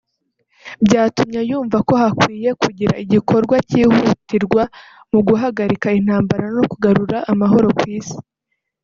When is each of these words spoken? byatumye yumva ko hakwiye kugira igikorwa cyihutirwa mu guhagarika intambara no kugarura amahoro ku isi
byatumye 0.85 1.39
yumva 1.49 1.77
ko 1.87 1.93
hakwiye 2.01 2.49
kugira 2.61 2.93
igikorwa 3.03 3.55
cyihutirwa 3.69 4.61
mu 5.11 5.19
guhagarika 5.27 5.87
intambara 5.99 6.45
no 6.55 6.63
kugarura 6.71 7.17
amahoro 7.31 7.67
ku 7.79 7.85
isi 7.97 8.17